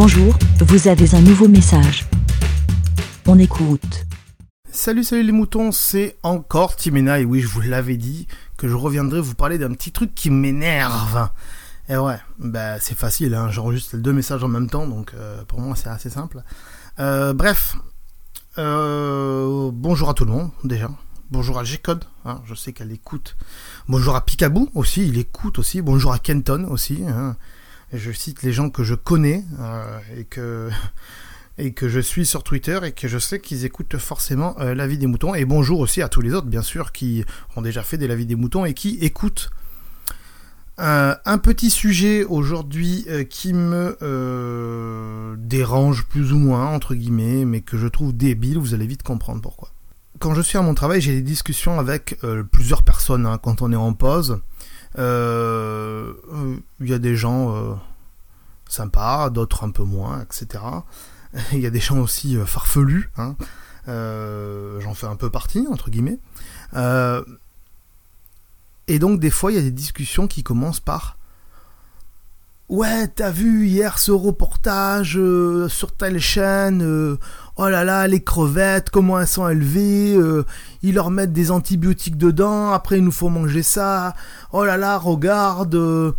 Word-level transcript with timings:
Bonjour, 0.00 0.38
vous 0.60 0.86
avez 0.86 1.12
un 1.16 1.20
nouveau 1.20 1.48
message. 1.48 2.06
On 3.26 3.36
écoute. 3.36 4.06
Salut, 4.70 5.02
salut 5.02 5.24
les 5.24 5.32
moutons, 5.32 5.72
c'est 5.72 6.16
encore 6.22 6.76
Timena 6.76 7.18
et 7.18 7.24
oui, 7.24 7.40
je 7.40 7.48
vous 7.48 7.62
l'avais 7.62 7.96
dit 7.96 8.28
que 8.56 8.68
je 8.68 8.76
reviendrai 8.76 9.20
vous 9.20 9.34
parler 9.34 9.58
d'un 9.58 9.72
petit 9.72 9.90
truc 9.90 10.14
qui 10.14 10.30
m'énerve. 10.30 11.30
Et 11.88 11.96
ouais, 11.96 12.16
bah 12.38 12.78
c'est 12.78 12.96
facile, 12.96 13.34
hein, 13.34 13.50
j'enregistre 13.50 13.96
deux 13.96 14.12
messages 14.12 14.44
en 14.44 14.48
même 14.48 14.70
temps, 14.70 14.86
donc 14.86 15.14
euh, 15.14 15.42
pour 15.46 15.60
moi 15.60 15.74
c'est 15.74 15.88
assez 15.88 16.10
simple. 16.10 16.44
Euh, 17.00 17.32
bref, 17.34 17.74
euh, 18.56 19.72
bonjour 19.74 20.10
à 20.10 20.14
tout 20.14 20.26
le 20.26 20.30
monde 20.30 20.52
déjà. 20.62 20.90
Bonjour 21.32 21.58
à 21.58 21.64
G-Code, 21.64 22.04
hein, 22.24 22.40
je 22.46 22.54
sais 22.54 22.72
qu'elle 22.72 22.92
écoute. 22.92 23.36
Bonjour 23.88 24.14
à 24.14 24.24
Picaboo 24.24 24.68
aussi, 24.76 25.08
il 25.08 25.18
écoute 25.18 25.58
aussi. 25.58 25.82
Bonjour 25.82 26.12
à 26.12 26.20
Kenton 26.20 26.68
aussi. 26.70 27.02
Hein. 27.04 27.36
Je 27.92 28.12
cite 28.12 28.42
les 28.42 28.52
gens 28.52 28.70
que 28.70 28.82
je 28.84 28.94
connais 28.94 29.44
euh, 29.60 30.70
et 31.58 31.72
que 31.72 31.88
je 31.88 32.00
suis 32.00 32.26
sur 32.26 32.42
Twitter 32.42 32.78
et 32.84 32.92
que 32.92 33.08
je 33.08 33.18
sais 33.18 33.40
qu'ils 33.40 33.64
écoutent 33.64 33.98
forcément 33.98 34.56
euh, 34.60 34.74
la 34.74 34.86
vie 34.86 34.98
des 34.98 35.06
moutons. 35.06 35.34
Et 35.34 35.44
bonjour 35.44 35.80
aussi 35.80 36.02
à 36.02 36.08
tous 36.08 36.20
les 36.20 36.34
autres, 36.34 36.46
bien 36.46 36.62
sûr, 36.62 36.92
qui 36.92 37.24
ont 37.56 37.62
déjà 37.62 37.82
fait 37.82 37.98
des 37.98 38.06
la 38.06 38.16
vie 38.16 38.26
des 38.26 38.36
moutons 38.36 38.64
et 38.64 38.74
qui 38.74 38.98
écoutent. 39.00 39.50
Euh, 40.80 41.14
un 41.24 41.38
petit 41.38 41.70
sujet 41.70 42.22
aujourd'hui 42.22 43.04
qui 43.30 43.52
me 43.52 43.96
dérange 45.36 46.06
plus 46.06 46.32
ou 46.32 46.38
moins, 46.38 46.66
entre 46.66 46.94
guillemets, 46.94 47.44
mais 47.44 47.62
que 47.62 47.76
je 47.76 47.88
trouve 47.88 48.16
débile, 48.16 48.58
vous 48.58 48.74
allez 48.74 48.86
vite 48.86 49.02
comprendre 49.02 49.40
pourquoi 49.42 49.70
quand 50.18 50.34
je 50.34 50.42
suis 50.42 50.58
à 50.58 50.62
mon 50.62 50.74
travail, 50.74 51.00
j'ai 51.00 51.14
des 51.14 51.22
discussions 51.22 51.78
avec 51.78 52.18
euh, 52.24 52.42
plusieurs 52.42 52.82
personnes 52.82 53.26
hein, 53.26 53.38
quand 53.40 53.62
on 53.62 53.72
est 53.72 53.76
en 53.76 53.92
pause. 53.92 54.40
Euh, 54.96 56.14
il 56.80 56.88
y 56.88 56.94
a 56.94 56.98
des 56.98 57.16
gens 57.16 57.54
euh, 57.54 57.74
sympas, 58.68 59.30
d'autres 59.30 59.64
un 59.64 59.70
peu 59.70 59.82
moins, 59.82 60.22
etc. 60.22 60.64
Il 61.52 61.58
y 61.58 61.66
a 61.66 61.70
des 61.70 61.80
gens 61.80 61.98
aussi 61.98 62.36
farfelus. 62.46 63.10
Hein. 63.18 63.36
J'en 63.86 64.94
fais 64.94 65.06
un 65.06 65.16
peu 65.16 65.30
partie, 65.30 65.66
entre 65.70 65.90
guillemets. 65.90 66.18
et 68.86 68.98
donc, 68.98 69.20
des 69.20 69.30
fois, 69.30 69.52
il 69.52 69.56
y 69.56 69.58
a 69.58 69.62
des 69.62 69.70
discussions 69.70 70.26
qui 70.26 70.42
commencent 70.42 70.80
par 70.80 71.17
Ouais, 72.68 73.08
t'as 73.08 73.30
vu 73.30 73.66
hier 73.66 73.98
ce 73.98 74.12
reportage 74.12 75.18
sur 75.68 75.92
telle 75.92 76.20
chaîne 76.20 77.18
oh 77.58 77.68
là 77.68 77.84
là, 77.84 78.06
les 78.06 78.22
crevettes, 78.22 78.88
comment 78.88 79.20
elles 79.20 79.26
sont 79.26 79.48
élevées, 79.48 80.14
euh, 80.16 80.44
ils 80.82 80.94
leur 80.94 81.10
mettent 81.10 81.32
des 81.32 81.50
antibiotiques 81.50 82.16
dedans, 82.16 82.70
après 82.70 82.98
il 82.98 83.04
nous 83.04 83.12
faut 83.12 83.28
manger 83.28 83.64
ça, 83.64 84.14
oh 84.52 84.64
là 84.64 84.76
là, 84.76 84.96
regarde, 84.96 85.74
il 85.74 85.80
euh, 85.80 86.12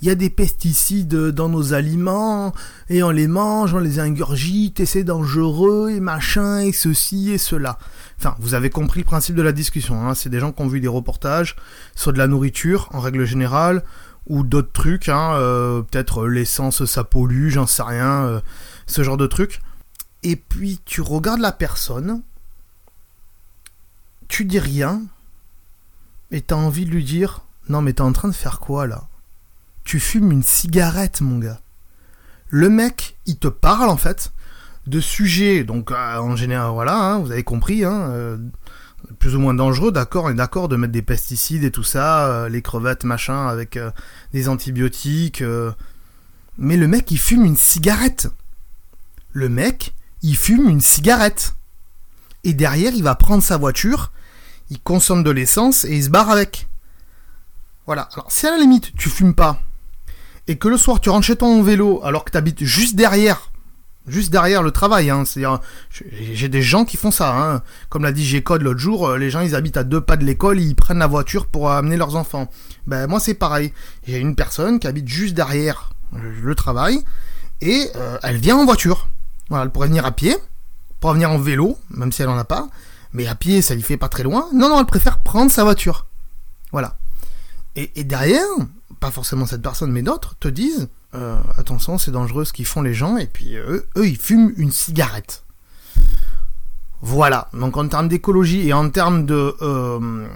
y 0.00 0.08
a 0.08 0.14
des 0.14 0.30
pesticides 0.30 1.14
dans 1.14 1.50
nos 1.50 1.74
aliments, 1.74 2.54
et 2.88 3.02
on 3.02 3.10
les 3.10 3.28
mange, 3.28 3.74
on 3.74 3.78
les 3.78 4.00
ingurgite, 4.00 4.80
et 4.80 4.86
c'est 4.86 5.04
dangereux, 5.04 5.90
et 5.90 6.00
machin, 6.00 6.60
et 6.60 6.72
ceci, 6.72 7.30
et 7.30 7.38
cela. 7.38 7.78
Enfin, 8.18 8.34
vous 8.40 8.54
avez 8.54 8.70
compris 8.70 9.00
le 9.00 9.06
principe 9.06 9.36
de 9.36 9.42
la 9.42 9.52
discussion, 9.52 10.08
hein. 10.08 10.14
c'est 10.14 10.30
des 10.30 10.40
gens 10.40 10.50
qui 10.50 10.62
ont 10.62 10.68
vu 10.68 10.80
des 10.80 10.88
reportages 10.88 11.56
sur 11.94 12.14
de 12.14 12.18
la 12.18 12.26
nourriture, 12.26 12.88
en 12.94 13.00
règle 13.00 13.26
générale, 13.26 13.82
ou 14.26 14.42
d'autres 14.42 14.72
trucs, 14.72 15.08
hein, 15.08 15.34
euh, 15.34 15.82
peut-être 15.82 16.26
l'essence 16.26 16.84
ça 16.84 17.04
pollue, 17.04 17.48
j'en 17.48 17.66
sais 17.66 17.82
rien, 17.82 18.42
ce 18.86 19.02
genre 19.02 19.16
de 19.16 19.26
trucs 19.26 19.60
et 20.26 20.34
puis 20.34 20.80
tu 20.84 21.02
regardes 21.02 21.40
la 21.40 21.52
personne, 21.52 22.22
tu 24.26 24.44
dis 24.44 24.58
rien, 24.58 25.02
et 26.32 26.40
t'as 26.40 26.56
envie 26.56 26.84
de 26.84 26.90
lui 26.90 27.04
dire 27.04 27.42
Non, 27.68 27.80
mais 27.80 27.92
t'es 27.92 28.00
en 28.00 28.12
train 28.12 28.26
de 28.26 28.34
faire 28.34 28.58
quoi 28.58 28.88
là? 28.88 29.06
Tu 29.84 30.00
fumes 30.00 30.32
une 30.32 30.42
cigarette, 30.42 31.20
mon 31.20 31.38
gars. 31.38 31.60
Le 32.48 32.68
mec, 32.68 33.16
il 33.26 33.38
te 33.38 33.46
parle 33.46 33.88
en 33.88 33.96
fait 33.96 34.32
de 34.88 34.98
sujets, 34.98 35.62
donc 35.62 35.92
euh, 35.92 36.18
en 36.18 36.34
général, 36.34 36.72
voilà, 36.72 36.96
hein, 36.96 37.18
vous 37.18 37.30
avez 37.30 37.44
compris, 37.44 37.84
hein, 37.84 38.10
euh, 38.10 38.36
plus 39.18 39.34
ou 39.36 39.40
moins 39.40 39.54
dangereux, 39.54 39.92
d'accord, 39.92 40.24
on 40.26 40.34
d'accord 40.34 40.68
de 40.68 40.76
mettre 40.76 40.92
des 40.92 41.02
pesticides 41.02 41.64
et 41.64 41.70
tout 41.70 41.82
ça, 41.82 42.26
euh, 42.26 42.48
les 42.48 42.62
crevettes, 42.62 43.04
machin, 43.04 43.46
avec 43.48 43.78
des 44.32 44.48
antibiotiques. 44.48 45.42
mais 46.58 46.76
le 46.76 46.88
mec, 46.88 47.10
il 47.10 47.18
fume 47.18 47.44
une 47.44 47.56
cigarette. 47.56 48.28
Le 49.32 49.48
mec, 49.48 49.94
il 50.22 50.36
fume 50.36 50.68
une 50.68 50.80
cigarette. 50.80 51.54
Et 52.44 52.54
derrière, 52.54 52.92
il 52.94 53.02
va 53.02 53.14
prendre 53.14 53.42
sa 53.42 53.56
voiture, 53.56 54.12
il 54.70 54.80
consomme 54.80 55.24
de 55.24 55.30
l'essence 55.30 55.84
et 55.84 55.96
il 55.96 56.04
se 56.04 56.10
barre 56.10 56.30
avec. 56.30 56.68
Voilà. 57.86 58.08
Alors, 58.12 58.30
si 58.30 58.46
à 58.46 58.50
la 58.50 58.58
limite, 58.58 58.94
tu 58.96 59.08
fumes 59.08 59.34
pas, 59.34 59.60
et 60.48 60.56
que 60.56 60.68
le 60.68 60.76
soir, 60.76 61.00
tu 61.00 61.10
rentres 61.10 61.26
chez 61.26 61.36
ton 61.36 61.62
vélo, 61.62 62.00
alors 62.04 62.24
que 62.24 62.30
tu 62.30 62.36
habites 62.36 62.64
juste 62.64 62.94
derrière, 62.94 63.50
juste 64.06 64.30
derrière 64.30 64.62
le 64.62 64.70
travail, 64.70 65.10
hein, 65.10 65.24
c'est-à-dire, 65.24 65.60
j'ai 65.90 66.48
des 66.48 66.62
gens 66.62 66.84
qui 66.84 66.96
font 66.96 67.10
ça, 67.10 67.36
hein. 67.36 67.62
Comme 67.88 68.04
l'a 68.04 68.12
dit 68.12 68.24
G-Code 68.24 68.62
l'autre 68.62 68.80
jour, 68.80 69.08
euh, 69.08 69.18
les 69.18 69.30
gens, 69.30 69.40
ils 69.40 69.54
habitent 69.54 69.76
à 69.76 69.84
deux 69.84 70.00
pas 70.00 70.16
de 70.16 70.24
l'école, 70.24 70.60
ils 70.60 70.74
prennent 70.74 70.98
la 70.98 71.06
voiture 71.06 71.46
pour 71.46 71.70
amener 71.70 71.96
leurs 71.96 72.16
enfants. 72.16 72.50
Ben, 72.86 73.06
moi, 73.06 73.20
c'est 73.20 73.34
pareil. 73.34 73.72
J'ai 74.06 74.18
une 74.18 74.34
personne 74.34 74.78
qui 74.78 74.86
habite 74.86 75.08
juste 75.08 75.34
derrière 75.34 75.90
le 76.12 76.54
travail, 76.54 77.02
et 77.60 77.90
euh, 77.96 78.18
elle 78.22 78.36
vient 78.36 78.56
en 78.56 78.64
voiture. 78.64 79.08
Voilà, 79.48 79.64
elle 79.64 79.70
pourrait 79.70 79.88
venir 79.88 80.06
à 80.06 80.12
pied, 80.12 80.36
pour 81.00 81.12
venir 81.12 81.30
en 81.30 81.38
vélo, 81.38 81.78
même 81.90 82.12
si 82.12 82.22
elle 82.22 82.28
en 82.28 82.38
a 82.38 82.44
pas. 82.44 82.68
Mais 83.12 83.26
à 83.26 83.34
pied, 83.34 83.62
ça 83.62 83.74
lui 83.74 83.82
fait 83.82 83.96
pas 83.96 84.08
très 84.08 84.22
loin. 84.22 84.48
Non, 84.52 84.68
non, 84.68 84.80
elle 84.80 84.86
préfère 84.86 85.20
prendre 85.20 85.50
sa 85.50 85.64
voiture. 85.64 86.06
Voilà. 86.72 86.96
Et, 87.76 88.04
derrière, 88.04 88.42
pas 89.00 89.10
forcément 89.10 89.46
cette 89.46 89.62
personne, 89.62 89.92
mais 89.92 90.02
d'autres, 90.02 90.34
te 90.40 90.48
disent 90.48 90.88
euh, 91.16 91.36
attention, 91.56 91.98
c'est 91.98 92.10
dangereux 92.10 92.44
ce 92.44 92.52
qu'ils 92.52 92.66
font 92.66 92.82
les 92.82 92.94
gens. 92.94 93.16
Et 93.16 93.26
puis 93.26 93.56
eux, 93.56 93.86
eux, 93.96 94.06
ils 94.06 94.18
fument 94.18 94.52
une 94.56 94.70
cigarette. 94.70 95.44
Voilà. 97.00 97.48
Donc 97.52 97.76
en 97.76 97.88
termes 97.88 98.08
d'écologie 98.08 98.68
et 98.68 98.72
en 98.72 98.90
termes 98.90 99.26
de 99.26 99.54
euh, 99.62 100.28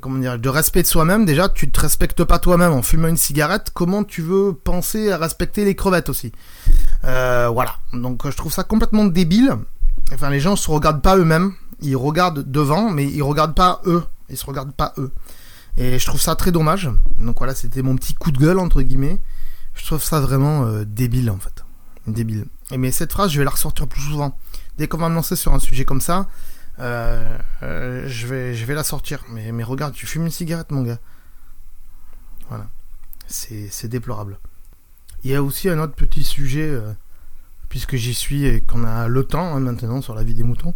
comment 0.00 0.18
dire, 0.18 0.38
de 0.38 0.48
respect 0.48 0.82
de 0.82 0.86
soi-même, 0.86 1.24
déjà, 1.24 1.48
tu 1.48 1.70
te 1.70 1.80
respectes 1.80 2.24
pas 2.24 2.38
toi-même 2.38 2.72
en 2.72 2.82
fumant 2.82 3.08
une 3.08 3.16
cigarette. 3.16 3.70
Comment 3.74 4.04
tu 4.04 4.22
veux 4.22 4.52
penser 4.52 5.10
à 5.10 5.18
respecter 5.18 5.64
les 5.64 5.74
crevettes 5.74 6.08
aussi? 6.08 6.32
Euh, 7.04 7.48
voilà. 7.52 7.76
Donc 7.92 8.28
je 8.28 8.36
trouve 8.36 8.52
ça 8.52 8.64
complètement 8.64 9.04
débile. 9.04 9.54
Enfin, 10.12 10.30
les 10.30 10.40
gens 10.40 10.56
se 10.56 10.70
regardent 10.70 11.02
pas 11.02 11.16
eux-mêmes. 11.16 11.52
Ils 11.82 11.96
regardent 11.96 12.50
devant, 12.50 12.90
mais 12.90 13.06
ils 13.06 13.22
regardent 13.22 13.54
pas 13.54 13.80
eux. 13.86 14.02
Ils 14.30 14.36
se 14.36 14.46
regardent 14.46 14.74
pas 14.74 14.94
eux. 14.98 15.12
Et 15.76 15.98
je 15.98 16.06
trouve 16.06 16.20
ça 16.20 16.34
très 16.36 16.52
dommage. 16.52 16.90
Donc 17.20 17.38
voilà, 17.38 17.54
c'était 17.54 17.82
mon 17.82 17.96
petit 17.96 18.14
coup 18.14 18.30
de 18.30 18.38
gueule 18.38 18.58
entre 18.58 18.82
guillemets. 18.82 19.18
Je 19.76 19.86
trouve 19.86 20.02
ça 20.02 20.20
vraiment 20.20 20.64
euh, 20.64 20.84
débile 20.84 21.30
en 21.30 21.38
fait. 21.38 21.64
Débile. 22.06 22.46
Et 22.72 22.78
mais 22.78 22.90
cette 22.90 23.12
phrase, 23.12 23.30
je 23.30 23.38
vais 23.38 23.44
la 23.44 23.50
ressortir 23.50 23.86
plus 23.86 24.00
souvent. 24.00 24.36
Dès 24.78 24.88
qu'on 24.88 24.98
va 24.98 25.08
me 25.08 25.14
lancer 25.14 25.36
sur 25.36 25.54
un 25.54 25.58
sujet 25.60 25.84
comme 25.84 26.00
ça, 26.00 26.28
euh, 26.78 27.38
je, 27.62 28.26
vais, 28.26 28.54
je 28.54 28.64
vais 28.66 28.74
la 28.74 28.84
sortir. 28.84 29.24
Mais, 29.30 29.52
mais 29.52 29.62
regarde, 29.64 29.94
tu 29.94 30.06
fumes 30.06 30.24
une 30.24 30.30
cigarette, 30.30 30.70
mon 30.70 30.82
gars. 30.82 30.98
Voilà. 32.48 32.66
C'est 33.28 33.88
déplorable. 33.88 34.38
Il 35.24 35.30
y 35.30 35.34
a 35.34 35.42
aussi 35.42 35.68
un 35.68 35.80
autre 35.80 35.94
petit 35.94 36.22
sujet, 36.22 36.68
euh, 36.68 36.92
puisque 37.68 37.96
j'y 37.96 38.14
suis 38.14 38.44
et 38.44 38.60
qu'on 38.60 38.84
a 38.84 39.08
le 39.08 39.24
temps 39.24 39.56
hein, 39.56 39.60
maintenant 39.60 40.00
sur 40.00 40.14
la 40.14 40.22
vie 40.22 40.34
des 40.34 40.44
moutons, 40.44 40.74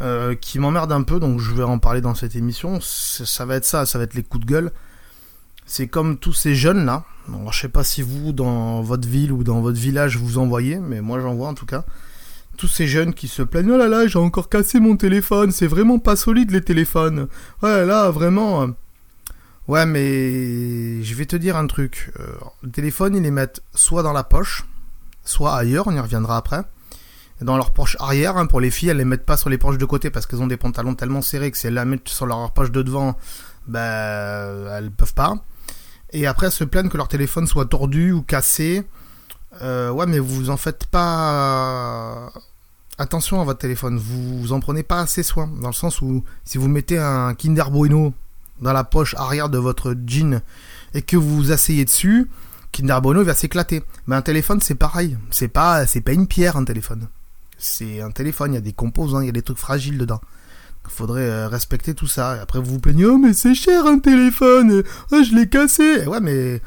euh, 0.00 0.34
qui 0.34 0.58
m'emmerde 0.58 0.90
un 0.90 1.02
peu, 1.02 1.20
donc 1.20 1.40
je 1.40 1.52
vais 1.52 1.62
en 1.62 1.78
parler 1.78 2.00
dans 2.00 2.14
cette 2.14 2.34
émission. 2.34 2.80
Ça 2.80 3.46
va 3.46 3.56
être 3.56 3.64
ça, 3.64 3.86
ça 3.86 3.98
va 3.98 4.04
être 4.04 4.14
les 4.14 4.24
coups 4.24 4.44
de 4.44 4.50
gueule. 4.50 4.72
C'est 5.66 5.88
comme 5.88 6.18
tous 6.18 6.32
ces 6.32 6.54
jeunes 6.54 6.84
là. 6.84 7.04
Je 7.50 7.58
sais 7.58 7.68
pas 7.68 7.84
si 7.84 8.02
vous, 8.02 8.32
dans 8.32 8.82
votre 8.82 9.08
ville 9.08 9.32
ou 9.32 9.44
dans 9.44 9.60
votre 9.60 9.78
village, 9.78 10.16
vous 10.16 10.38
en 10.38 10.46
voyez, 10.46 10.78
mais 10.78 11.00
moi 11.00 11.20
j'en 11.20 11.34
vois 11.34 11.48
en 11.48 11.54
tout 11.54 11.66
cas. 11.66 11.84
Tous 12.56 12.68
ces 12.68 12.86
jeunes 12.86 13.12
qui 13.12 13.28
se 13.28 13.42
plaignent, 13.42 13.72
oh 13.72 13.76
là 13.76 13.88
là, 13.88 14.06
j'ai 14.06 14.18
encore 14.18 14.48
cassé 14.48 14.80
mon 14.80 14.96
téléphone, 14.96 15.50
c'est 15.52 15.66
vraiment 15.66 15.98
pas 15.98 16.16
solide 16.16 16.50
les 16.50 16.62
téléphones. 16.62 17.28
Ouais, 17.62 17.84
là, 17.84 18.10
vraiment. 18.10 18.62
Euh, 18.62 18.66
Ouais, 19.68 19.84
mais 19.84 21.02
je 21.02 21.14
vais 21.16 21.26
te 21.26 21.34
dire 21.34 21.56
un 21.56 21.66
truc. 21.66 22.12
Euh, 22.20 22.26
le 22.62 22.70
téléphone, 22.70 23.16
ils 23.16 23.22
les 23.22 23.32
mettent 23.32 23.62
soit 23.74 24.04
dans 24.04 24.12
la 24.12 24.22
poche, 24.22 24.64
soit 25.24 25.56
ailleurs, 25.56 25.88
on 25.88 25.92
y 25.92 25.98
reviendra 25.98 26.36
après. 26.36 26.62
Dans 27.40 27.56
leur 27.56 27.72
poche 27.72 27.96
arrière, 27.98 28.36
hein, 28.36 28.46
pour 28.46 28.60
les 28.60 28.70
filles, 28.70 28.90
elles 28.90 28.96
les 28.98 29.04
mettent 29.04 29.26
pas 29.26 29.36
sur 29.36 29.50
les 29.50 29.58
poches 29.58 29.76
de 29.76 29.84
côté 29.84 30.10
parce 30.10 30.26
qu'elles 30.26 30.40
ont 30.40 30.46
des 30.46 30.56
pantalons 30.56 30.94
tellement 30.94 31.20
serrés 31.20 31.50
que 31.50 31.58
si 31.58 31.66
elles 31.66 31.74
la 31.74 31.84
mettent 31.84 32.08
sur 32.08 32.26
leur 32.26 32.52
poche 32.52 32.70
de 32.70 32.80
devant, 32.82 33.16
ben, 33.66 34.68
elles 34.72 34.90
peuvent 34.92 35.14
pas. 35.14 35.34
Et 36.16 36.24
après, 36.26 36.50
se 36.50 36.64
plaignent 36.64 36.88
que 36.88 36.96
leur 36.96 37.08
téléphone 37.08 37.46
soit 37.46 37.66
tordu 37.66 38.10
ou 38.10 38.22
cassé. 38.22 38.86
Euh, 39.60 39.90
ouais, 39.90 40.06
mais 40.06 40.18
vous 40.18 40.48
en 40.48 40.56
faites 40.56 40.86
pas 40.86 42.32
attention 42.96 43.38
à 43.42 43.44
votre 43.44 43.58
téléphone. 43.58 43.98
Vous, 43.98 44.40
vous 44.40 44.52
en 44.54 44.60
prenez 44.60 44.82
pas 44.82 45.00
assez 45.00 45.22
soin. 45.22 45.46
Dans 45.60 45.68
le 45.68 45.74
sens 45.74 46.00
où, 46.00 46.24
si 46.42 46.56
vous 46.56 46.68
mettez 46.68 46.96
un 46.96 47.34
Kinder 47.34 47.70
Bueno 47.70 48.14
dans 48.62 48.72
la 48.72 48.82
poche 48.82 49.14
arrière 49.18 49.50
de 49.50 49.58
votre 49.58 49.94
jean 50.06 50.40
et 50.94 51.02
que 51.02 51.18
vous 51.18 51.36
vous 51.36 51.52
asseyez 51.52 51.84
dessus, 51.84 52.30
Kinder 52.72 53.02
Bueno 53.02 53.22
va 53.22 53.34
s'éclater. 53.34 53.84
Mais 54.06 54.16
un 54.16 54.22
téléphone, 54.22 54.62
c'est 54.62 54.74
pareil. 54.74 55.18
C'est 55.30 55.48
pas, 55.48 55.86
c'est 55.86 56.00
pas 56.00 56.12
une 56.12 56.26
pierre, 56.26 56.56
un 56.56 56.64
téléphone. 56.64 57.08
C'est 57.58 58.00
un 58.00 58.10
téléphone, 58.10 58.52
il 58.52 58.54
y 58.54 58.58
a 58.58 58.62
des 58.62 58.72
composants, 58.72 59.20
il 59.20 59.26
y 59.26 59.28
a 59.28 59.32
des 59.32 59.42
trucs 59.42 59.58
fragiles 59.58 59.98
dedans. 59.98 60.22
Faudrait 60.88 61.28
euh, 61.28 61.48
respecter 61.48 61.94
tout 61.94 62.06
ça. 62.06 62.36
Et 62.36 62.40
après, 62.40 62.58
vous 62.58 62.72
vous 62.72 62.78
plaignez, 62.78 63.04
oh, 63.06 63.18
mais 63.18 63.32
c'est 63.32 63.54
cher 63.54 63.86
un 63.86 63.98
téléphone, 63.98 64.82
oh, 65.12 65.22
je 65.22 65.34
l'ai 65.34 65.48
cassé. 65.48 66.06
ouais, 66.06 66.20
mais 66.20 66.60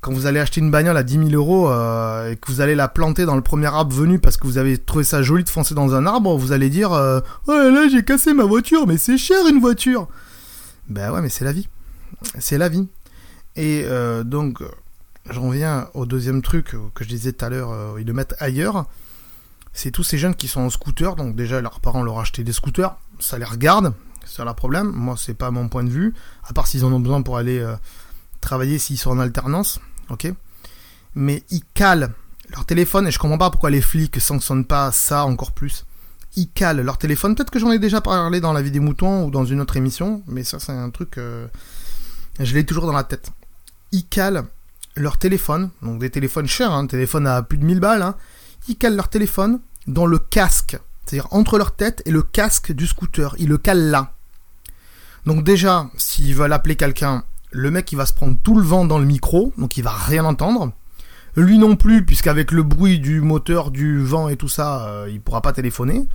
quand 0.00 0.12
vous 0.12 0.26
allez 0.26 0.38
acheter 0.38 0.60
une 0.60 0.70
bagnole 0.70 0.96
à 0.96 1.02
10 1.02 1.30
000 1.30 1.30
euros 1.30 1.70
euh, 1.70 2.30
et 2.30 2.36
que 2.36 2.50
vous 2.52 2.60
allez 2.60 2.74
la 2.74 2.86
planter 2.88 3.24
dans 3.24 3.34
le 3.34 3.42
premier 3.42 3.66
arbre 3.66 3.94
venu 3.94 4.20
parce 4.20 4.36
que 4.36 4.46
vous 4.46 4.56
avez 4.56 4.78
trouvé 4.78 5.02
ça 5.02 5.22
joli 5.22 5.42
de 5.42 5.48
foncer 5.48 5.74
dans 5.74 5.94
un 5.94 6.06
arbre, 6.06 6.36
vous 6.36 6.52
allez 6.52 6.70
dire 6.70 6.92
euh, 6.92 7.20
Oh 7.48 7.52
là 7.52 7.88
j'ai 7.90 8.04
cassé 8.04 8.32
ma 8.32 8.44
voiture, 8.44 8.86
mais 8.86 8.96
c'est 8.96 9.18
cher 9.18 9.46
une 9.48 9.58
voiture 9.58 10.08
Ben 10.88 11.10
ouais, 11.10 11.20
mais 11.20 11.28
c'est 11.28 11.44
la 11.44 11.52
vie. 11.52 11.68
C'est 12.38 12.58
la 12.58 12.68
vie. 12.68 12.88
Et 13.56 13.84
donc, 14.24 14.62
j'en 15.30 15.50
viens 15.50 15.88
au 15.94 16.06
deuxième 16.06 16.42
truc 16.42 16.76
que 16.94 17.02
je 17.02 17.08
disais 17.08 17.32
tout 17.32 17.44
à 17.44 17.48
l'heure, 17.48 17.98
ils 17.98 18.06
le 18.06 18.12
mettent 18.12 18.36
ailleurs. 18.38 18.86
C'est 19.72 19.90
tous 19.90 20.02
ces 20.02 20.18
jeunes 20.18 20.34
qui 20.34 20.48
sont 20.48 20.62
en 20.62 20.70
scooter, 20.70 21.16
donc 21.16 21.36
déjà 21.36 21.60
leurs 21.60 21.80
parents 21.80 22.02
leur 22.02 22.14
ont 22.14 22.20
acheté 22.20 22.44
des 22.44 22.52
scooters, 22.52 22.96
ça 23.18 23.38
les 23.38 23.44
regarde, 23.44 23.94
c'est 24.24 24.44
le 24.44 24.52
problème. 24.52 24.90
Moi, 24.90 25.14
c'est 25.16 25.34
pas 25.34 25.50
mon 25.50 25.68
point 25.68 25.84
de 25.84 25.90
vue, 25.90 26.14
à 26.44 26.52
part 26.52 26.66
s'ils 26.66 26.84
en 26.84 26.92
ont 26.92 27.00
besoin 27.00 27.22
pour 27.22 27.36
aller 27.38 27.64
travailler 28.40 28.78
s'ils 28.78 28.98
sont 28.98 29.10
en 29.10 29.18
alternance, 29.18 29.80
ok 30.10 30.32
Mais 31.14 31.42
ils 31.50 31.62
calent 31.74 32.12
leur 32.50 32.64
téléphone, 32.64 33.06
et 33.06 33.10
je 33.10 33.18
comprends 33.18 33.38
pas 33.38 33.50
pourquoi 33.50 33.70
les 33.70 33.80
flics 33.80 34.20
sanctionnent 34.20 34.64
pas 34.64 34.90
ça 34.92 35.24
encore 35.24 35.52
plus. 35.52 35.84
Ils 36.36 36.48
calent 36.48 36.80
leur 36.80 36.98
téléphone, 36.98 37.34
peut-être 37.34 37.50
que 37.50 37.58
j'en 37.58 37.70
ai 37.72 37.78
déjà 37.78 38.00
parlé 38.00 38.40
dans 38.40 38.52
la 38.52 38.62
vie 38.62 38.70
des 38.70 38.80
moutons 38.80 39.24
ou 39.24 39.30
dans 39.30 39.44
une 39.44 39.60
autre 39.60 39.76
émission, 39.76 40.22
mais 40.26 40.44
ça 40.44 40.58
c'est 40.58 40.72
un 40.72 40.90
truc, 40.90 41.18
euh, 41.18 41.46
je 42.40 42.54
l'ai 42.54 42.64
toujours 42.64 42.86
dans 42.86 42.92
la 42.92 43.04
tête. 43.04 43.32
Ils 43.92 44.06
calent 44.06 44.44
leur 44.96 45.18
téléphone, 45.18 45.70
donc 45.82 45.98
des 45.98 46.10
téléphones 46.10 46.46
chers, 46.46 46.72
un 46.72 46.84
hein, 46.84 46.86
téléphone 46.86 47.26
à 47.26 47.42
plus 47.42 47.58
de 47.58 47.64
1000 47.64 47.80
balles, 47.80 48.02
hein, 48.02 48.14
ils 48.68 48.76
calent 48.76 48.96
leur 48.96 49.08
téléphone 49.08 49.60
dans 49.86 50.06
le 50.06 50.18
casque, 50.18 50.78
c'est-à-dire 51.04 51.28
entre 51.30 51.58
leur 51.58 51.74
tête 51.74 52.02
et 52.04 52.10
le 52.10 52.22
casque 52.22 52.72
du 52.72 52.86
scooter, 52.86 53.34
ils 53.38 53.48
le 53.48 53.58
calent 53.58 53.90
là. 53.90 54.12
Donc 55.26 55.44
déjà, 55.44 55.90
s'ils 55.96 56.34
veulent 56.34 56.52
appeler 56.52 56.76
quelqu'un, 56.76 57.24
le 57.50 57.70
mec 57.70 57.90
il 57.92 57.96
va 57.96 58.06
se 58.06 58.12
prendre 58.12 58.38
tout 58.42 58.56
le 58.56 58.62
vent 58.62 58.84
dans 58.84 58.98
le 58.98 59.04
micro, 59.06 59.52
donc 59.58 59.76
il 59.76 59.82
va 59.82 59.92
rien 59.92 60.24
entendre. 60.24 60.72
Lui 61.36 61.58
non 61.58 61.76
plus, 61.76 62.04
puisqu'avec 62.04 62.50
le 62.50 62.62
bruit 62.62 62.98
du 62.98 63.20
moteur, 63.20 63.70
du 63.70 64.02
vent 64.02 64.28
et 64.28 64.36
tout 64.36 64.48
ça, 64.48 64.88
euh, 64.88 65.08
il 65.10 65.20
pourra 65.20 65.40
pas 65.40 65.52
téléphoner. 65.52 66.06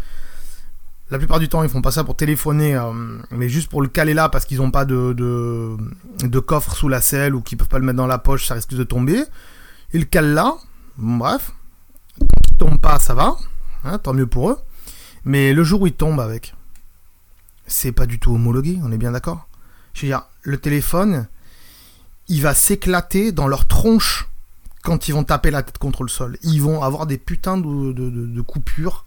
La 1.11 1.17
plupart 1.17 1.39
du 1.39 1.47
temps, 1.47 1.63
ils 1.63 1.69
font 1.69 1.81
pas 1.81 1.91
ça 1.91 2.03
pour 2.03 2.15
téléphoner, 2.15 2.75
euh, 2.75 2.91
mais 3.31 3.47
juste 3.47 3.69
pour 3.69 3.81
le 3.81 3.87
caler 3.87 4.13
là 4.13 4.29
parce 4.29 4.45
qu'ils 4.45 4.57
n'ont 4.57 4.71
pas 4.71 4.83
de, 4.83 5.77
coffre 6.45 6.75
sous 6.75 6.89
la 6.89 7.01
selle 7.01 7.35
ou 7.35 7.41
qu'ils 7.41 7.57
peuvent 7.57 7.67
pas 7.67 7.79
le 7.79 7.85
mettre 7.85 7.97
dans 7.97 8.07
la 8.07 8.17
poche, 8.17 8.47
ça 8.47 8.55
risque 8.55 8.73
de 8.73 8.83
tomber. 8.83 9.23
Ils 9.93 10.01
le 10.01 10.05
calent 10.05 10.33
là, 10.33 10.55
bref. 10.97 11.51
Tant 12.63 12.69
qu'il 12.69 12.77
tombe 12.77 12.81
pas, 12.81 12.99
ça 12.99 13.13
va, 13.13 13.35
hein, 13.83 13.97
tant 13.97 14.13
mieux 14.13 14.25
pour 14.25 14.49
eux. 14.49 14.57
Mais 15.25 15.51
le 15.51 15.65
jour 15.65 15.81
où 15.81 15.87
il 15.87 15.93
tombe 15.93 16.21
avec, 16.21 16.55
c'est 17.67 17.91
pas 17.91 18.05
du 18.05 18.19
tout 18.19 18.33
homologué, 18.33 18.79
on 18.83 18.91
est 18.93 18.97
bien 18.97 19.11
d'accord? 19.11 19.49
Je 19.93 20.03
veux 20.03 20.07
dire, 20.07 20.23
le 20.43 20.57
téléphone, 20.57 21.27
il 22.29 22.41
va 22.41 22.53
s'éclater 22.53 23.33
dans 23.33 23.49
leur 23.49 23.67
tronche 23.67 24.29
quand 24.81 25.09
ils 25.09 25.11
vont 25.11 25.25
taper 25.25 25.51
la 25.51 25.61
tête 25.61 25.77
contre 25.77 26.03
le 26.03 26.09
sol. 26.09 26.37
Ils 26.41 26.61
vont 26.61 26.81
avoir 26.81 27.05
des 27.05 27.17
putains 27.17 27.57
de, 27.57 28.41
coupures. 28.41 29.05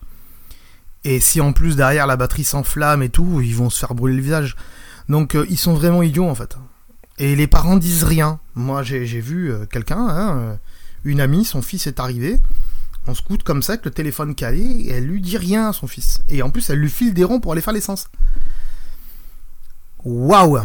Et 1.05 1.19
si 1.19 1.41
en 1.41 1.55
plus 1.55 1.77
derrière 1.77 2.07
la 2.07 2.17
batterie 2.17 2.45
s'enflamme 2.45 3.03
et 3.03 3.09
tout, 3.09 3.41
ils 3.41 3.57
vont 3.57 3.71
se 3.71 3.79
faire 3.79 3.95
brûler 3.95 4.17
le 4.17 4.23
visage. 4.23 4.57
Donc 5.09 5.35
euh, 5.35 5.47
ils 5.49 5.59
sont 5.59 5.73
vraiment 5.73 6.03
idiots 6.03 6.29
en 6.29 6.35
fait. 6.35 6.59
Et 7.19 7.35
les 7.37 7.47
parents 7.47 7.77
disent 7.77 8.05
rien. 8.05 8.39
Moi 8.55 8.83
j'ai 8.83 9.21
vu 9.21 9.51
euh, 9.51 9.65
quelqu'un, 9.65 10.07
hein, 10.07 10.39
euh, 10.39 10.57
une 11.05 11.21
amie, 11.21 11.47
son 11.47 11.63
fils 11.63 11.87
est 11.87 12.01
arrivé 12.01 12.39
en 13.09 13.15
scout 13.15 13.43
comme 13.43 13.63
ça 13.63 13.75
avec 13.75 13.85
le 13.85 13.91
téléphone 13.91 14.35
calé 14.35 14.61
et 14.61 14.93
elle 14.93 15.07
lui 15.07 15.21
dit 15.21 15.37
rien 15.37 15.69
à 15.69 15.73
son 15.73 15.87
fils. 15.87 16.23
Et 16.29 16.43
en 16.43 16.51
plus 16.51 16.71
elle 16.71 16.79
lui 16.79 16.91
file 16.91 17.15
des 17.15 17.25
ronds 17.25 17.41
pour 17.41 17.53
aller 17.53 17.61
faire 17.61 17.75
l'essence. 17.75 18.09
Waouh 20.05 20.61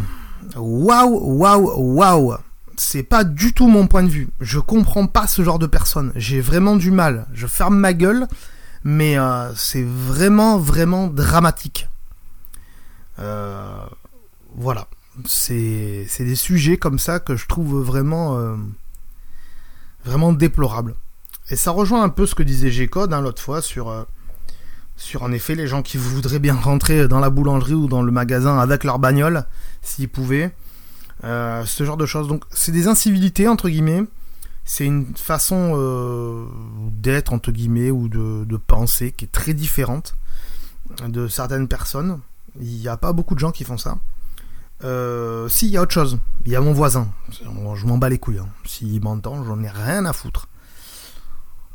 Waouh, 0.56 1.38
waouh, 1.38 1.96
waouh 1.96 2.36
C'est 2.78 3.04
pas 3.04 3.24
du 3.24 3.54
tout 3.54 3.68
mon 3.68 3.88
point 3.88 4.04
de 4.04 4.10
vue. 4.10 4.30
Je 4.40 4.60
comprends 4.60 5.08
pas 5.08 5.28
ce 5.28 5.44
genre 5.44 5.60
de 5.60 5.68
personne. 5.68 6.12
J'ai 6.16 6.42
vraiment 6.42 6.76
du 6.76 6.92
mal. 6.92 7.28
Je 7.34 7.48
ferme 7.48 7.78
ma 7.78 7.94
gueule, 7.94 8.28
mais 8.84 9.18
euh, 9.18 9.54
c'est 9.56 9.84
vraiment, 9.84 10.58
vraiment 10.58 11.08
dramatique. 11.08 11.90
Euh, 13.20 13.86
voilà. 14.56 14.88
C'est 15.26 16.08
des 16.20 16.36
sujets 16.36 16.78
comme 16.78 16.98
ça 16.98 17.20
que 17.20 17.36
je 17.36 17.46
trouve 17.46 17.82
vraiment, 17.82 18.38
euh, 18.38 18.56
vraiment 20.06 20.34
déplorables. 20.34 20.96
Et 21.50 21.56
ça 21.56 21.72
rejoint 21.72 22.04
un 22.04 22.10
peu 22.10 22.26
ce 22.26 22.36
que 22.36 22.44
disait 22.44 22.72
G-Code 22.72 23.14
hein, 23.14 23.22
l'autre 23.22 23.42
fois 23.42 23.62
sur 23.62 24.06
sur 24.96 25.24
en 25.24 25.32
effet 25.32 25.56
les 25.56 25.68
gens 25.68 25.82
qui 25.82 25.98
voudraient 25.98 26.40
bien 26.40 26.54
rentrer 26.54 27.08
dans 27.08 27.20
la 27.20 27.30
boulangerie 27.30 27.74
ou 27.74 27.88
dans 27.88 28.04
le 28.04 28.12
magasin 28.12 28.60
avec 28.60 28.84
leur 28.84 29.00
bagnole, 29.00 29.46
s'ils 29.82 30.10
pouvaient. 30.10 30.54
Euh, 31.24 31.66
ce 31.66 31.84
genre 31.84 31.98
de 31.98 32.06
choses. 32.06 32.28
Donc 32.28 32.44
c'est 32.50 32.72
des 32.72 32.88
incivilités, 32.88 33.48
entre 33.48 33.70
guillemets. 33.70 34.04
C'est 34.66 34.86
une 34.86 35.16
façon 35.16 35.74
euh, 35.76 36.46
d'être, 36.92 37.34
entre 37.34 37.52
guillemets, 37.52 37.92
ou 37.92 38.08
de, 38.08 38.58
penser 38.58 39.12
qui 39.12 39.26
est 39.26 39.32
très 39.32 39.54
différente 39.54 40.16
de 41.08 41.28
certaines 41.28 41.68
personnes. 41.68 42.20
Il 42.60 42.78
n'y 42.78 42.88
a 42.88 42.98
pas 42.98 43.14
beaucoup 43.14 43.34
de 43.34 43.40
gens 43.40 43.52
qui 43.52 43.64
font 43.64 43.78
ça. 43.78 43.98
Euh, 44.84 45.48
si, 45.48 45.70
y 45.70 45.78
a 45.78 45.82
autre 45.82 45.94
chose. 45.94 46.20
Il 46.46 46.52
y 46.52 46.56
a 46.56 46.62
mon 46.62 46.74
voisin. 46.74 47.08
Je 47.32 47.86
m'en 47.86 47.98
bats 47.98 48.10
les 48.10 48.18
couilles. 48.18 48.40
Hein. 48.40 48.50
S'il 48.66 49.02
m'entend, 49.02 49.44
j'en 49.44 49.62
ai 49.64 49.70
rien 49.70 50.06
à 50.06 50.14
foutre. 50.14 50.48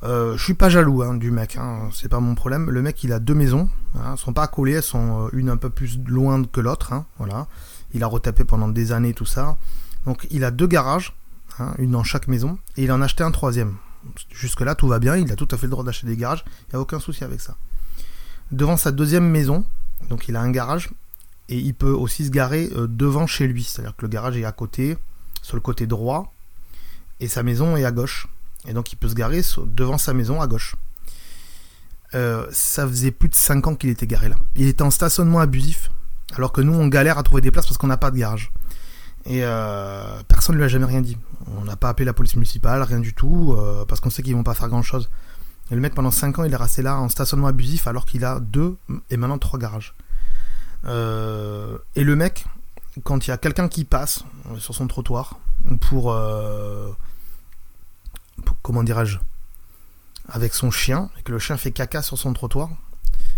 Euh, 0.02 0.36
je 0.36 0.44
suis 0.44 0.54
pas 0.54 0.68
jaloux 0.68 1.02
hein, 1.02 1.14
du 1.14 1.30
mec, 1.30 1.56
hein, 1.56 1.88
c'est 1.92 2.08
pas 2.08 2.20
mon 2.20 2.34
problème. 2.34 2.70
Le 2.70 2.82
mec, 2.82 3.02
il 3.02 3.12
a 3.12 3.18
deux 3.18 3.34
maisons, 3.34 3.68
hein, 3.94 4.12
elles 4.12 4.18
sont 4.18 4.32
pas 4.32 4.46
collées, 4.46 4.72
elles 4.72 4.82
sont 4.82 5.30
une 5.32 5.48
un 5.48 5.56
peu 5.56 5.70
plus 5.70 5.98
loin 6.06 6.44
que 6.44 6.60
l'autre. 6.60 6.92
Voilà, 7.18 7.46
il 7.94 8.02
a 8.04 8.06
retapé 8.06 8.44
pendant 8.44 8.68
des 8.68 8.92
années 8.92 9.14
tout 9.14 9.24
ça. 9.24 9.56
Donc, 10.04 10.26
il 10.30 10.44
a 10.44 10.50
deux 10.50 10.66
garages, 10.66 11.16
une 11.78 11.92
dans 11.92 12.04
chaque 12.04 12.28
maison, 12.28 12.58
et 12.76 12.84
il 12.84 12.92
en 12.92 13.00
a 13.00 13.06
acheté 13.06 13.24
un 13.24 13.30
troisième. 13.30 13.76
Jusque 14.30 14.60
là, 14.60 14.74
tout 14.74 14.86
va 14.86 14.98
bien. 14.98 15.16
Il 15.16 15.32
a 15.32 15.36
tout 15.36 15.48
à 15.50 15.56
fait 15.56 15.66
le 15.66 15.70
droit 15.70 15.82
d'acheter 15.82 16.06
des 16.06 16.16
garages. 16.16 16.44
Il 16.46 16.74
n'y 16.74 16.76
a 16.76 16.80
aucun 16.80 17.00
souci 17.00 17.24
avec 17.24 17.40
ça. 17.40 17.56
Devant 18.52 18.76
sa 18.76 18.92
deuxième 18.92 19.28
maison, 19.28 19.64
donc 20.08 20.28
il 20.28 20.36
a 20.36 20.40
un 20.40 20.50
garage, 20.50 20.90
et 21.48 21.58
il 21.58 21.74
peut 21.74 21.90
aussi 21.90 22.26
se 22.26 22.30
garer 22.30 22.70
euh, 22.76 22.86
devant 22.86 23.26
chez 23.26 23.46
lui. 23.46 23.64
C'est-à-dire 23.64 23.96
que 23.96 24.02
le 24.02 24.08
garage 24.08 24.36
est 24.36 24.44
à 24.44 24.52
côté, 24.52 24.96
sur 25.42 25.56
le 25.56 25.60
côté 25.60 25.86
droit, 25.86 26.32
et 27.18 27.28
sa 27.28 27.42
maison 27.42 27.76
est 27.76 27.84
à 27.84 27.90
gauche. 27.90 28.28
Et 28.66 28.72
donc 28.72 28.92
il 28.92 28.96
peut 28.96 29.08
se 29.08 29.14
garer 29.14 29.42
devant 29.66 29.98
sa 29.98 30.12
maison 30.12 30.40
à 30.40 30.46
gauche. 30.46 30.76
Euh, 32.14 32.46
ça 32.50 32.86
faisait 32.86 33.10
plus 33.10 33.28
de 33.28 33.34
5 33.34 33.66
ans 33.66 33.74
qu'il 33.74 33.90
était 33.90 34.06
garé 34.06 34.28
là. 34.28 34.36
Il 34.54 34.66
était 34.66 34.82
en 34.82 34.90
stationnement 34.90 35.40
abusif, 35.40 35.90
alors 36.34 36.52
que 36.52 36.60
nous 36.60 36.74
on 36.74 36.88
galère 36.88 37.18
à 37.18 37.22
trouver 37.22 37.42
des 37.42 37.50
places 37.50 37.66
parce 37.66 37.78
qu'on 37.78 37.88
n'a 37.88 37.96
pas 37.96 38.10
de 38.10 38.16
garage. 38.16 38.52
Et 39.24 39.40
euh, 39.42 40.20
personne 40.28 40.54
ne 40.54 40.60
lui 40.60 40.64
a 40.64 40.68
jamais 40.68 40.86
rien 40.86 41.00
dit. 41.00 41.18
On 41.58 41.64
n'a 41.64 41.76
pas 41.76 41.88
appelé 41.88 42.04
la 42.04 42.12
police 42.12 42.36
municipale, 42.36 42.82
rien 42.82 43.00
du 43.00 43.12
tout, 43.12 43.56
euh, 43.58 43.84
parce 43.84 44.00
qu'on 44.00 44.10
sait 44.10 44.22
qu'ils 44.22 44.36
vont 44.36 44.44
pas 44.44 44.54
faire 44.54 44.68
grand 44.68 44.82
chose. 44.82 45.10
Et 45.70 45.74
le 45.74 45.80
mec 45.80 45.94
pendant 45.94 46.12
5 46.12 46.38
ans 46.38 46.44
il 46.44 46.52
est 46.52 46.56
resté 46.56 46.80
là 46.82 46.96
en 46.96 47.08
stationnement 47.08 47.48
abusif 47.48 47.88
alors 47.88 48.06
qu'il 48.06 48.24
a 48.24 48.38
deux 48.38 48.76
et 49.10 49.16
maintenant 49.16 49.38
trois 49.38 49.58
garages. 49.58 49.94
et 50.84 52.04
le 52.04 52.16
mec, 52.16 52.46
quand 53.02 53.26
il 53.26 53.30
y 53.30 53.32
a 53.32 53.36
quelqu'un 53.36 53.68
qui 53.68 53.84
passe 53.84 54.24
sur 54.58 54.76
son 54.76 54.86
trottoir 54.86 55.40
pour 55.80 56.16
comment 58.66 58.82
dirais-je, 58.82 59.18
avec 60.28 60.52
son 60.52 60.72
chien, 60.72 61.08
et 61.16 61.22
que 61.22 61.30
le 61.30 61.38
chien 61.38 61.56
fait 61.56 61.70
caca 61.70 62.02
sur 62.02 62.18
son 62.18 62.32
trottoir, 62.32 62.70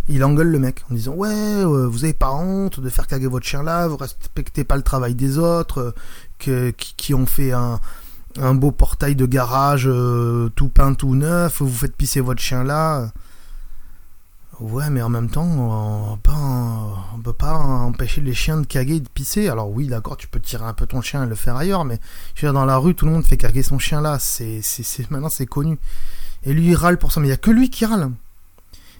il 0.08 0.24
engueule 0.24 0.48
le 0.48 0.58
mec 0.58 0.86
en 0.90 0.94
disant 0.94 1.12
ouais 1.12 1.28
euh, 1.28 1.86
vous 1.86 2.04
avez 2.04 2.14
pas 2.14 2.32
honte 2.32 2.80
de 2.80 2.88
faire 2.88 3.06
caguer 3.06 3.26
votre 3.26 3.44
chien 3.44 3.62
là 3.62 3.86
vous 3.88 3.98
respectez 3.98 4.64
pas 4.64 4.76
le 4.76 4.82
travail 4.82 5.14
des 5.14 5.36
autres 5.36 5.94
euh, 6.48 6.72
qui, 6.72 7.12
ont 7.12 7.26
fait 7.26 7.52
un, 7.52 7.78
beau 8.54 8.70
portail 8.70 9.16
de 9.16 9.26
garage 9.26 9.86
euh, 9.86 10.48
tout 10.56 10.70
peint 10.70 10.94
tout 10.94 11.14
neuf 11.14 11.60
vous 11.60 11.68
faites 11.68 11.94
pisser 11.94 12.20
votre 12.20 12.40
chien 12.40 12.64
là 12.64 13.12
Ouais, 14.60 14.90
mais 14.90 15.02
en 15.02 15.08
même 15.08 15.30
temps, 15.30 15.44
on 15.44 16.16
ne 16.16 17.22
peut 17.22 17.32
pas 17.32 17.52
empêcher 17.52 18.20
les 18.20 18.34
chiens 18.34 18.60
de 18.60 18.66
caguer 18.66 18.96
et 18.96 19.00
de 19.00 19.08
pisser. 19.08 19.48
Alors 19.48 19.70
oui, 19.70 19.86
d'accord, 19.86 20.16
tu 20.16 20.26
peux 20.26 20.40
tirer 20.40 20.64
un 20.64 20.72
peu 20.72 20.86
ton 20.86 21.00
chien 21.00 21.22
et 21.22 21.28
le 21.28 21.36
faire 21.36 21.56
ailleurs, 21.56 21.84
mais 21.84 22.00
je 22.34 22.46
veux 22.46 22.52
dans 22.52 22.64
la 22.64 22.76
rue, 22.76 22.96
tout 22.96 23.06
le 23.06 23.12
monde 23.12 23.24
fait 23.24 23.36
caguer 23.36 23.62
son 23.62 23.78
chien 23.78 24.00
là. 24.00 24.18
C'est, 24.18 24.60
c'est, 24.62 25.08
maintenant, 25.12 25.28
c'est 25.28 25.46
connu. 25.46 25.78
Et 26.42 26.52
lui, 26.52 26.66
il 26.68 26.74
râle 26.74 26.98
pour 26.98 27.12
ça, 27.12 27.20
mais 27.20 27.26
il 27.26 27.30
n'y 27.30 27.34
a 27.34 27.38
que 27.38 27.52
lui 27.52 27.70
qui 27.70 27.86
râle. 27.86 28.10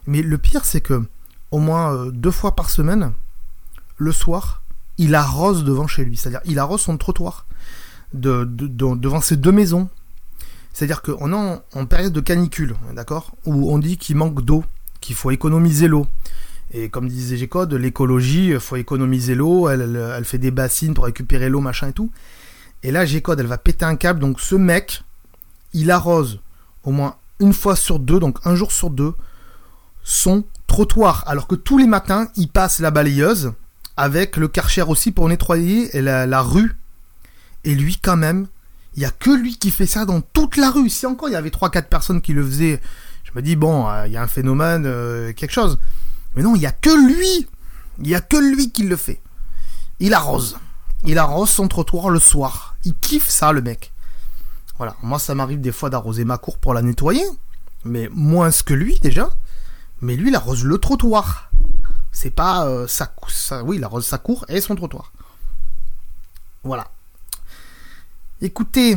Mais 0.07 0.23
le 0.23 0.39
pire, 0.39 0.65
c'est 0.65 0.81
que 0.81 1.03
au 1.51 1.59
moins 1.59 1.93
euh, 1.93 2.11
deux 2.13 2.31
fois 2.31 2.55
par 2.55 2.71
semaine, 2.71 3.13
le 3.97 4.13
soir, 4.13 4.63
il 4.97 5.17
arrose 5.17 5.65
devant 5.65 5.89
chez 5.89 6.05
lui. 6.05 6.17
C'est-à-dire, 6.17 6.41
il 6.45 6.61
arrose 6.61 6.83
son 6.83 6.97
trottoir 6.97 7.47
de, 8.13 8.45
devant 8.45 9.21
ses 9.21 9.37
deux 9.37 9.53
maisons. 9.53 9.89
C'est-à-dire 10.73 11.03
qu'on 11.03 11.33
est 11.33 11.61
en 11.75 11.87
période 11.87 12.13
de 12.13 12.21
canicule, 12.21 12.77
d'accord 12.95 13.33
Où 13.45 13.73
on 13.73 13.79
dit 13.81 13.97
qu'il 13.97 14.15
manque 14.15 14.43
d'eau 14.43 14.63
qu'il 15.01 15.17
faut 15.17 15.31
économiser 15.31 15.89
l'eau. 15.89 16.07
Et 16.73 16.91
comme 16.91 17.09
disait 17.09 17.37
G-Code, 17.37 17.73
l'écologie, 17.75 18.49
il 18.49 18.61
faut 18.61 18.77
économiser 18.77 19.35
l'eau, 19.35 19.69
elle, 19.69 20.25
fait 20.25 20.39
des 20.39 20.51
bassines 20.51 20.95
pour 20.95 21.05
récupérer 21.05 21.49
l'eau, 21.49 21.61
machin 21.61 21.89
et 21.89 21.93
tout. 21.93 22.11
Et 22.83 22.91
là, 22.91 23.07
G-Code, 23.07 23.41
elle 23.41 23.47
va 23.47 23.59
péter 23.59 23.85
un 23.85 23.97
câble, 23.97 24.21
donc 24.21 24.39
ce 24.41 24.55
mec, 24.55 25.03
il 25.73 25.91
arrose 25.91 26.41
au 26.85 26.91
moins 26.91 27.17
une 27.41 27.53
fois 27.53 27.75
sur 27.75 27.99
deux, 27.99 28.21
donc 28.21 28.39
un 28.45 28.55
jour 28.55 28.71
sur 28.73 28.91
deux, 28.91 29.15
son 30.05 30.45
trottoir. 30.67 31.25
Alors 31.27 31.47
que 31.47 31.55
tous 31.55 31.79
les 31.79 31.87
matins, 31.87 32.29
il 32.37 32.49
passe 32.49 32.81
la 32.81 32.91
balayeuse, 32.91 33.53
avec 33.97 34.37
le 34.37 34.47
karcher 34.47 34.83
aussi 34.83 35.11
pour 35.11 35.29
nettoyer 35.29 35.89
la, 36.01 36.27
la 36.27 36.43
rue. 36.43 36.77
Et 37.65 37.75
lui, 37.75 37.99
quand 38.01 38.17
même, 38.17 38.47
Il 38.99 39.03
y 39.03 39.05
a 39.05 39.11
que 39.11 39.31
lui 39.31 39.57
qui 39.57 39.71
fait 39.71 39.87
ça 39.87 40.05
dans 40.05 40.21
toute 40.21 40.57
la 40.57 40.71
rue. 40.71 40.89
Si 40.91 41.07
encore 41.07 41.29
il 41.29 41.33
y 41.33 41.37
avait 41.37 41.51
trois 41.51 41.71
quatre 41.71 41.89
personnes 41.89 42.21
qui 42.21 42.33
le 42.33 42.45
faisaient, 42.45 42.81
je 43.29 43.39
me 43.39 43.43
dis 43.43 43.57
bon, 43.57 43.89
euh, 43.89 44.07
il 44.07 44.13
y 44.13 44.17
a 44.17 44.23
un 44.23 44.27
phénomène, 44.27 44.85
euh, 44.87 45.33
quelque 45.35 45.53
chose. 45.53 45.79
Mais 46.35 46.43
non, 46.43 46.55
il 46.57 46.63
y 46.63 46.67
a 46.67 46.73
que 46.73 46.89
lui. 46.89 47.47
Il 48.01 48.09
y 48.09 48.15
a 48.15 48.21
que 48.21 48.37
lui 48.37 48.71
qui 48.71 48.85
le 48.85 48.97
fait. 48.97 49.21
Il 50.01 50.15
arrose. 50.15 50.57
Il 51.05 51.19
arrose 51.19 51.51
son 51.51 51.69
trottoir 51.69 52.09
le 52.11 52.21
soir. 52.21 52.77
Il 52.85 52.95
kiffe 52.95 53.29
ça, 53.29 53.53
le 53.53 53.61
mec. 53.61 53.93
Voilà. 54.79 54.97
Moi, 55.03 55.19
ça 55.19 55.35
m'arrive 55.35 55.61
des 55.61 55.73
fois 55.73 55.91
d'arroser 55.91 56.25
ma 56.25 56.39
cour 56.39 56.59
pour 56.59 56.73
la 56.73 56.81
nettoyer. 56.81 57.25
Mais 57.85 58.09
moins 58.13 58.51
que 58.51 58.75
lui, 58.75 58.99
déjà. 59.01 59.29
Mais 60.01 60.17
lui, 60.17 60.29
il 60.29 60.35
arrose 60.35 60.65
le 60.65 60.79
trottoir. 60.79 61.51
C'est 62.13 62.31
pas 62.31 62.67
euh, 62.67 62.87
sa, 62.87 63.13
Oui, 63.63 63.77
il 63.77 63.85
arrose 63.85 64.07
sa 64.07 64.19
cour 64.19 64.47
et 64.49 64.61
son 64.61 64.75
trottoir. 64.75 65.13
Voilà. 66.65 66.91
Écoutez, 68.41 68.97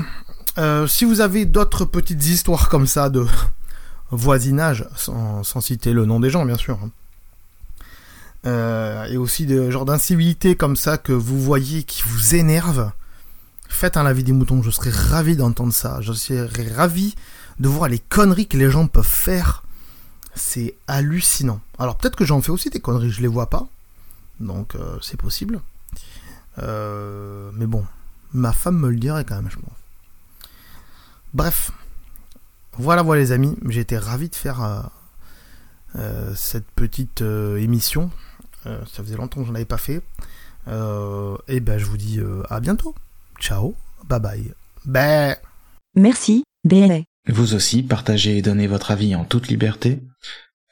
si 0.87 1.05
vous 1.05 1.19
avez 1.19 1.45
d'autres 1.45 1.85
petites 1.85 2.25
histoires 2.27 2.69
comme 2.69 2.85
ça 2.87 3.09
de 3.09 3.25
voisinage, 4.11 4.85
sans, 4.95 5.43
citer 5.61 5.93
le 5.93 6.05
nom 6.05 6.19
des 6.19 6.29
gens, 6.29 6.45
bien 6.45 6.57
sûr. 6.57 6.77
hein, 6.83 6.91
euh, 8.47 9.05
et 9.05 9.17
aussi 9.17 9.45
de 9.45 9.69
genre 9.69 9.85
d'incivilité 9.85 10.55
comme 10.55 10.75
ça 10.75 10.97
que 10.97 11.13
vous 11.13 11.39
voyez 11.39 11.83
qui 11.83 12.03
vous 12.03 12.35
énerve, 12.35 12.91
faites 13.69 13.97
un 13.97 14.05
avis 14.05 14.23
des 14.23 14.31
moutons. 14.31 14.61
Je 14.63 14.71
serais 14.71 14.89
ravi 14.89 15.35
d'entendre 15.35 15.73
ça. 15.73 16.01
Je 16.01 16.13
serais 16.13 16.47
ravi 16.73 17.15
de 17.59 17.67
voir 17.67 17.89
les 17.89 17.99
conneries 17.99 18.47
que 18.47 18.57
les 18.57 18.71
gens 18.71 18.87
peuvent 18.87 19.05
faire. 19.05 19.63
C'est 20.33 20.75
hallucinant. 20.87 21.61
Alors 21.77 21.97
peut-être 21.97 22.15
que 22.15 22.25
j'en 22.25 22.41
fais 22.41 22.51
aussi 22.51 22.69
des 22.69 22.79
conneries, 22.79 23.11
je 23.11 23.21
les 23.21 23.27
vois 23.27 23.49
pas. 23.49 23.67
Donc 24.39 24.75
euh, 24.75 24.97
c'est 25.01 25.17
possible. 25.17 25.61
Euh, 26.59 27.51
mais 27.53 27.65
bon, 27.65 27.85
ma 28.33 28.53
femme 28.53 28.77
me 28.77 28.89
le 28.89 28.97
dirait 28.97 29.23
quand 29.23 29.35
même, 29.35 29.49
je 29.49 29.57
pense. 29.57 29.73
Bref. 31.33 31.71
Voilà, 32.77 33.03
voilà 33.03 33.21
les 33.21 33.31
amis. 33.31 33.55
J'ai 33.69 33.81
été 33.81 33.97
ravi 33.97 34.29
de 34.29 34.35
faire 34.35 34.63
euh, 34.63 34.81
euh, 35.97 36.33
cette 36.35 36.69
petite 36.71 37.21
euh, 37.21 37.57
émission. 37.57 38.09
Euh, 38.65 38.79
ça 38.91 39.03
faisait 39.03 39.17
longtemps 39.17 39.41
que 39.41 39.47
j'en 39.47 39.55
avais 39.55 39.65
pas 39.65 39.77
fait. 39.77 40.01
Euh, 40.67 41.37
et 41.47 41.59
ben 41.59 41.79
je 41.79 41.85
vous 41.85 41.97
dis 41.97 42.19
euh, 42.19 42.43
à 42.49 42.59
bientôt. 42.59 42.95
Ciao. 43.39 43.75
Bye 44.07 44.19
bye. 44.19 44.53
Bye. 44.85 45.35
Merci, 45.95 46.43
BLA. 46.63 47.01
Vous 47.27 47.53
aussi, 47.53 47.83
partagez 47.83 48.37
et 48.37 48.41
donnez 48.41 48.67
votre 48.67 48.91
avis 48.91 49.15
en 49.15 49.25
toute 49.25 49.47
liberté. 49.47 50.01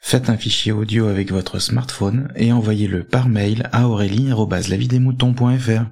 Faites 0.02 0.30
un 0.30 0.36
fichier 0.36 0.72
audio 0.72 1.06
avec 1.06 1.30
votre 1.30 1.58
smartphone 1.58 2.32
et 2.34 2.52
envoyez-le 2.52 3.04
par 3.04 3.28
mail 3.28 3.68
à 3.72 3.86
aurélie.lavidemouton.fr. 3.86 5.84